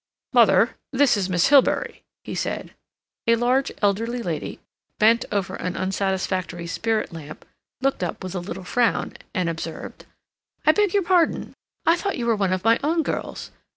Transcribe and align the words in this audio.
"Mother, 0.33 0.77
this 0.91 1.15
is 1.15 1.29
Miss 1.29 1.49
Hilbery," 1.49 2.01
he 2.23 2.33
said. 2.33 2.73
A 3.27 3.35
large 3.35 3.71
elderly 3.83 4.23
lady, 4.23 4.59
bent 4.97 5.25
over 5.31 5.53
an 5.57 5.77
unsatisfactory 5.77 6.65
spirit 6.65 7.13
lamp, 7.13 7.45
looked 7.81 8.03
up 8.03 8.23
with 8.23 8.33
a 8.33 8.39
little 8.39 8.63
frown, 8.63 9.13
and 9.35 9.47
observed: 9.47 10.05
"I 10.65 10.71
beg 10.71 10.95
your 10.95 11.03
pardon. 11.03 11.53
I 11.85 11.97
thought 11.97 12.17
you 12.17 12.25
were 12.25 12.35
one 12.35 12.51
of 12.51 12.63
my 12.63 12.79
own 12.83 13.03
girls. 13.03 13.51